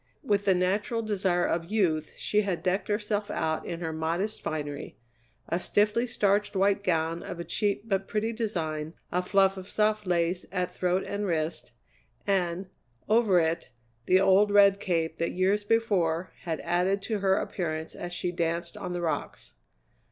With 0.23 0.45
the 0.45 0.55
natural 0.55 1.03
desire 1.03 1.45
of 1.45 1.69
youth, 1.69 2.13
she 2.15 2.41
had 2.41 2.63
decked 2.63 2.87
herself 2.87 3.29
out 3.29 3.67
in 3.67 3.81
her 3.81 3.93
modest 3.93 4.41
finery 4.41 4.97
a 5.47 5.59
stiffly 5.59 6.07
starched 6.07 6.55
white 6.55 6.83
gown 6.83 7.21
of 7.21 7.39
a 7.39 7.43
cheap 7.43 7.83
but 7.87 8.07
pretty 8.07 8.33
design, 8.33 8.95
a 9.11 9.21
fluff 9.21 9.57
of 9.57 9.69
soft 9.69 10.07
lace 10.07 10.43
at 10.51 10.73
throat 10.73 11.03
and 11.05 11.27
wrist, 11.27 11.71
and, 12.25 12.67
over 13.07 13.39
it, 13.39 13.69
the 14.07 14.19
old 14.19 14.49
red 14.49 14.79
cape 14.79 15.19
that 15.19 15.33
years 15.33 15.63
before 15.63 16.31
had 16.45 16.61
added 16.61 17.03
to 17.03 17.19
her 17.19 17.35
appearance 17.35 17.93
as 17.93 18.11
she 18.11 18.31
danced 18.31 18.75
on 18.75 18.93
the 18.93 19.01
rocks. 19.01 19.53